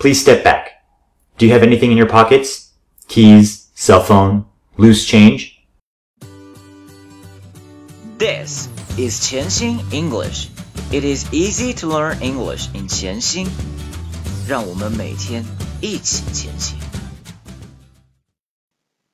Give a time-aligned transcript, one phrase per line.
[0.00, 0.82] Please step back.
[1.38, 2.72] Do you have anything in your pockets?
[3.08, 5.60] Keys, cell phone, loose change?
[8.18, 10.48] This is 潜心 English.
[10.90, 13.46] It is easy to learn English in 潜心。
[14.48, 15.44] 让我们每天
[15.80, 16.78] 一起前行。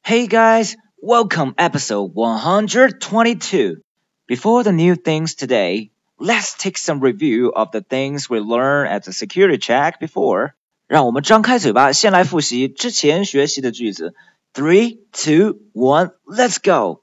[0.05, 3.83] Hey guys, welcome episode 122.
[4.29, 9.05] Before the new things today, let's take some review of the things we learned at
[9.05, 10.55] the security check before.
[10.87, 14.14] 让我们张开嘴巴，先来复习之前学习的句子。
[14.53, 17.03] Three, two, one, let's go.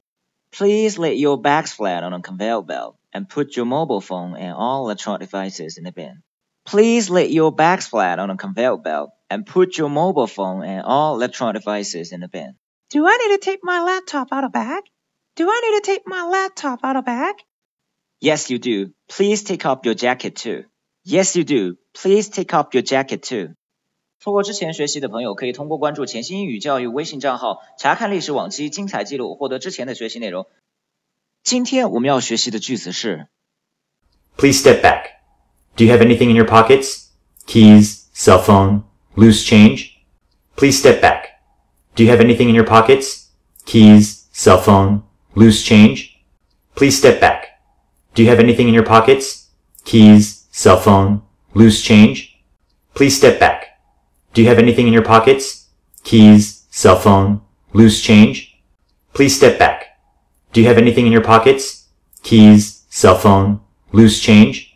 [0.51, 4.53] Please lay your bags flat on a conveyor belt and put your mobile phone and
[4.53, 6.21] all electronic devices in the bin.
[6.65, 10.83] Please lay your bags flat on a conveyor belt and put your mobile phone and
[10.85, 12.55] all electronic devices in the bin.
[12.91, 14.83] Do I need to take my laptop out of bag?
[15.35, 17.35] Do I need to take my laptop out of bag?
[18.19, 18.91] Yes, you do.
[19.07, 20.65] Please take off your jacket too.
[21.03, 21.77] Yes, you do.
[21.95, 23.55] Please take off your jacket too.
[24.23, 30.45] 错过之前学习的朋友，可以通过关注“潜心英语教育”微信账号查看历史往期精彩记录，获得之前的学习内容。
[31.41, 33.27] 今天我们要学习的句子是
[34.35, 35.03] Please step back.
[35.77, 37.05] Do you have anything in your pockets?
[37.47, 38.83] Keys, cell phone,
[39.16, 39.91] loose change?
[40.58, 41.39] Please step back.
[41.95, 43.30] Do you have anything in your pockets?
[43.66, 46.19] Keys, cell phone, loose change?
[46.75, 47.61] Please step back.
[48.13, 49.47] Do you have anything in your pockets?
[49.85, 51.22] Keys, cell phone,
[51.53, 52.38] loose change?
[52.94, 53.72] Please step back.
[54.33, 55.67] Do you have anything in your pockets?
[56.03, 57.41] Keys, cell phone,
[57.73, 58.58] loose change?
[59.13, 59.99] Please step back.
[60.53, 61.88] Do you have anything in your pockets?
[62.23, 63.59] Keys, cell phone,
[63.91, 64.67] loose change?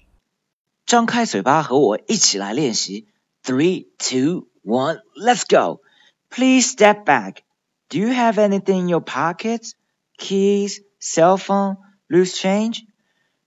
[0.85, 3.07] 张开嘴巴和我一起来练习。
[3.43, 5.81] Three, two, one, let's go.
[6.29, 7.43] Please step back.
[7.89, 9.73] Do you have anything in your pockets?
[10.17, 11.77] Keys, cell phone,
[12.09, 12.83] loose change?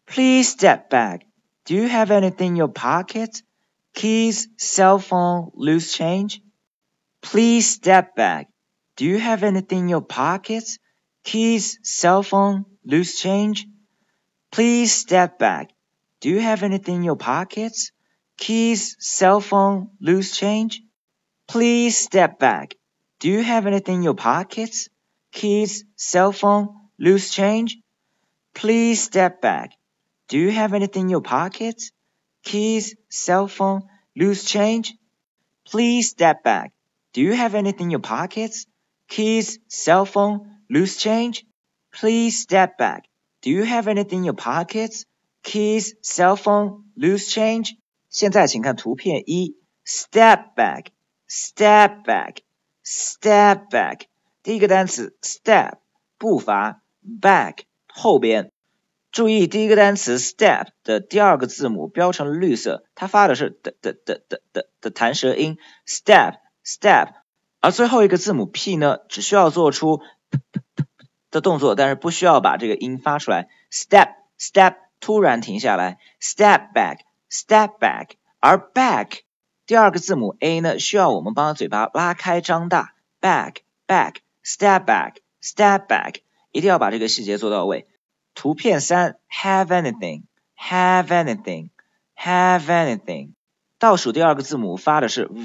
[0.07, 1.27] Please step back.
[1.65, 3.43] Do you have anything in your pockets?
[3.94, 6.42] Keys, cell phone, loose change?
[7.22, 8.48] Please step back.
[8.96, 10.80] Do you have anything in your pockets?
[11.24, 13.68] Keys, cell phone, loose change?
[14.52, 15.72] Please step back.
[16.20, 17.92] Do you have anything in your pockets?
[18.38, 20.82] Keys, cell phone, loose change?
[21.48, 22.76] Please step back.
[23.20, 24.90] Do you have anything in your pockets?
[25.32, 26.70] Keys, cell phone,
[27.00, 27.78] loose change?
[28.54, 29.72] Please step back.
[30.28, 31.92] Do you have anything in your pockets?
[32.45, 33.83] keys, cell phone,
[34.15, 34.95] loose change?
[35.65, 36.73] Please step back.
[37.13, 38.67] Do you have anything in your pockets?
[39.09, 41.45] Keys, cell phone, loose change?
[41.93, 43.05] Please step back.
[43.43, 45.05] Do you have anything in your pockets?
[45.43, 47.77] Keys, cell phone, loose change?
[48.11, 54.03] 现在请看图片一，step back，step back，step back。
[54.43, 55.79] 第一个单词 step
[56.19, 58.50] 步伐，back 后边。
[59.12, 65.58] 注意第一个单词 step 的第二个字母标成绿色，它发的是的的的的的的弹舌音。
[65.86, 66.36] step
[66.66, 67.10] step，
[67.60, 70.86] 而最后一个字母 p 呢，只需要做出 p p p
[71.30, 73.50] 的动作，但是不需要把这个音发出来。
[73.70, 77.00] step step 突然停下来，step back
[77.30, 79.20] step back，而 back
[79.66, 83.56] 第二个字母 a 呢，需要我们把嘴巴拉开张大，back
[83.86, 87.88] back step back step back，一定要把这个细节做到位。
[88.34, 93.32] 图片三，have anything，have anything，have anything。
[93.80, 95.42] 倒数第二个字母发的是 v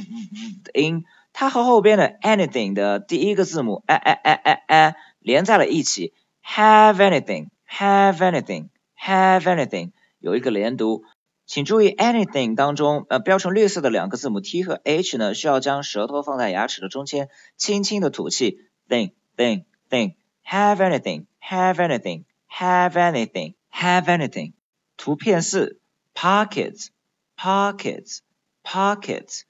[0.65, 6.13] 的音，它和后边的 anything 的第一个字母 a a a a a 连在了一起。
[6.45, 11.03] have anything，have anything，have anything 有一个连读，
[11.45, 18.61] 请注意 anything 当中呃标成绿色的两个字母 t 和 h 呢，需要将舌头放在牙齿的中间，轻轻的吐气。
[18.89, 22.23] thing thing thing，have anything，have anything。
[22.56, 24.54] have anything, have anything。
[24.98, 25.80] 图片四，
[26.14, 26.88] pockets,
[27.36, 28.20] pockets,
[28.64, 29.42] pockets,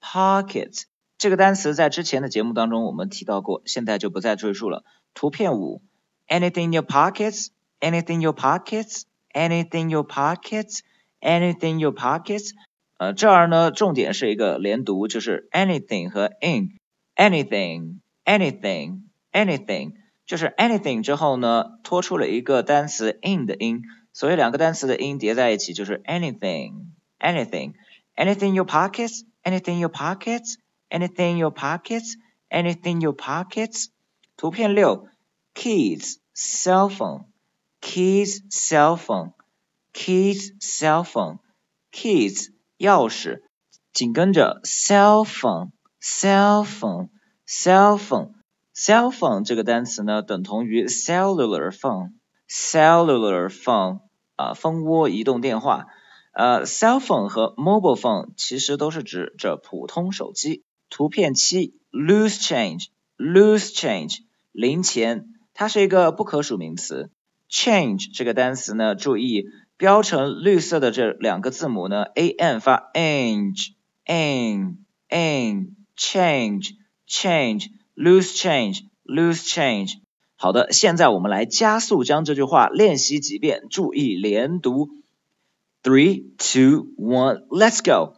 [0.00, 0.82] pockets。
[1.16, 4.84] 这个单词在之前的节目当中我们提到过，现在就不再赘述了。
[5.14, 5.82] 图片五，
[6.28, 7.48] anything in your pockets,
[7.80, 9.02] anything in your pockets,
[9.32, 10.80] anything in your pockets,
[11.20, 12.50] anything in your pockets。
[12.98, 19.94] 呃，这儿呢重点是一个连读，就是 anything 和 in，anything, anything, anything。
[20.32, 23.82] 就是 anything 之后呢，拖出了一个单词 in 的音，
[24.12, 33.86] 所以两个单词的音叠在一起就是 anything，anything，anything in your pockets，anything in your pockets，anything in your pockets，anything in your pockets。
[34.36, 35.08] 图片六，
[35.54, 43.42] keys，cell phone，keys，cell phone，keys，cell phone，keys，钥匙，
[43.92, 48.32] 紧跟着 cell phone，cell phone，cell phone。
[48.75, 53.99] Cell phone 这个单词呢，等同于 cellular phone，cellular phone
[54.35, 55.87] 啊，蜂窝移动电话。
[56.33, 60.63] 呃，cell phone 和 mobile phone 其实都是指着普通手机。
[60.89, 64.17] 图片七，loose change，loose change，
[64.51, 67.11] 零钱，它是一个不可数名词。
[67.49, 69.45] change 这个单词呢，注意
[69.77, 73.73] 标成绿色的这两个字母呢，a n 发 ange
[74.07, 74.77] ang
[75.09, 76.71] ang change
[77.07, 79.92] change ange，an，an，change，change，loose change，loose change。
[80.36, 84.90] 好的，现在我们来加速将这句话练习几遍，注意连读。
[85.82, 88.14] Three, two, one, let's go.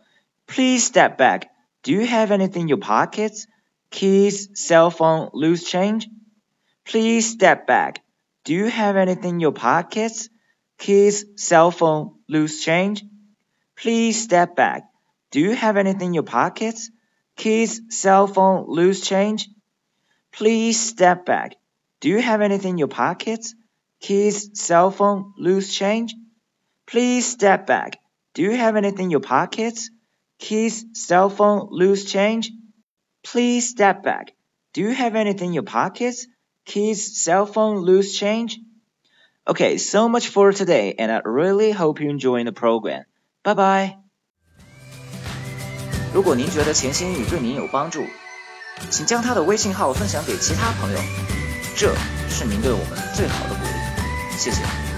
[0.47, 1.49] Please step back.
[1.83, 3.47] Do you have anything in your pockets?
[3.91, 6.09] Keys, cell phone, loose change?
[6.85, 8.03] Please step back.
[8.45, 10.29] Do you have anything in your pockets?
[10.79, 13.05] Keys, cell phone, loose change?
[13.77, 14.85] Please step back.
[15.31, 16.91] Do you have anything in your pockets?
[17.37, 19.49] Keys, cell phone, loose change?
[20.35, 21.57] Please step back.
[22.01, 23.55] Do you have anything in your pockets?
[24.01, 26.15] Keys, cell phone, loose change?
[26.87, 27.99] Please step back.
[28.35, 29.91] Do you have anything in your pockets?
[30.39, 32.51] Keys, cell phone, loose change?
[33.23, 34.33] Please step back.
[34.73, 36.27] Do you have anything in your pockets?
[36.65, 38.59] Keys, cell phone, loose change?
[39.47, 43.05] Okay, so much for today, and I really hope you enjoy the program.
[43.43, 43.97] Bye bye.
[46.13, 48.05] 如果您觉得潜心英语对您有帮助，
[48.90, 51.00] 请将他的微信号分享给其他朋友，
[51.76, 51.96] 这
[52.30, 54.38] 是您对我们最好的鼓励。
[54.38, 54.95] 谢谢。